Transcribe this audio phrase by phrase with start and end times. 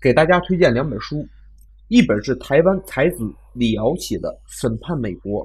[0.00, 1.26] 给大家推荐两本书，
[1.88, 5.44] 一本是台湾才子李敖写的《审判美国》。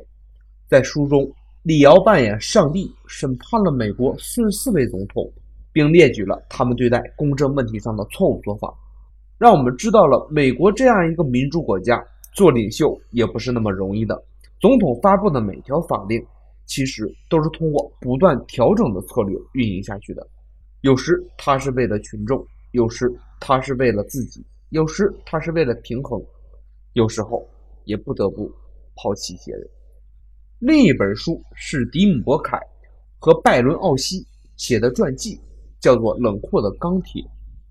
[0.67, 1.27] 在书中，
[1.63, 5.27] 李敖扮演上帝，审判了美国四十四位总统，
[5.71, 8.71] 并列举了他们对待公正问题上的错误做法，
[9.39, 11.99] 让我们知道了美国这样一个民主国家
[12.35, 14.23] 做领袖也不是那么容易的。
[14.61, 16.23] 总统发布的每条法令，
[16.67, 20.27] 其实都是通过不断调整的策略运营下去的。
[20.81, 26.19] 有时他是为了群众，有时他是为了自己，有时他是为了平衡，
[26.93, 27.47] 有时候
[27.85, 28.51] 也不得不
[28.95, 29.69] 抛弃一些人。
[30.57, 32.59] 另一本书是迪姆·伯凯
[33.19, 34.25] 和拜伦·奥西
[34.57, 35.39] 写的传记，
[35.79, 37.21] 叫做《冷酷的钢铁》。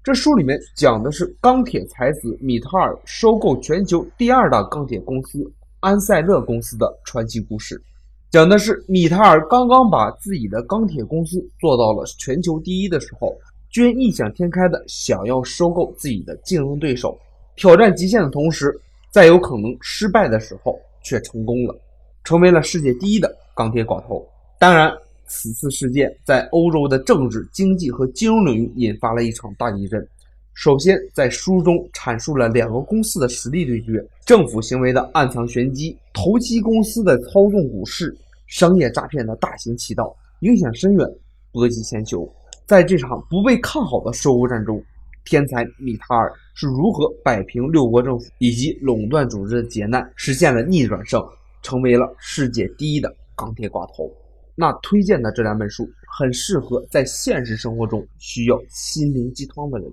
[0.05, 5.52] 这书里面讲的是钢铁才子米塔尔收购全球第二大钢铁公司。
[5.80, 7.82] 安塞勒公司的传奇故事，
[8.30, 13.37] 讲的是米塔尔刚刚把自己的钢铁公司做到了全球第一的时候，
[13.73, 17.19] 均异想天开的想要收购自己的竞争对手，
[17.57, 18.79] 挑战极限的同时，
[19.11, 21.74] 在有可能失败的时候却成功了，
[22.23, 24.23] 成为了世界第一的钢铁寡头。
[24.59, 24.93] 当然，
[25.27, 30.07] 此次事件在欧洲的政治、经济和金融领域引发了一场大地震。
[30.52, 38.15] 首先，在书中阐述了两个公司的实力对决，政府行为的暗藏玄机，投机公司的操纵股市，
[38.49, 41.09] 商业诈骗的大行其道，影响深远，
[41.52, 42.30] 波及全球。
[42.66, 44.82] 在这场不被看好的收购战中，
[45.24, 51.23] 天才米塔尔是如何摆平六国政府以及垄断组织的劫难，实现了逆转胜，
[51.63, 54.10] 成为了世界第一的钢铁寡头。
[54.55, 59.90] 那推荐的这两本书，很适合在现实生活中需要心灵鸡汤的人。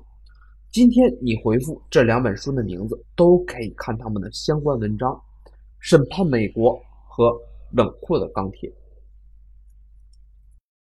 [0.72, 5.12] 今天你回复这两本书的名字，都可以看他们的相关文章，
[5.80, 6.73] 《审判美国》
[7.08, 7.30] 和
[7.72, 8.70] 《冷酷的钢铁》。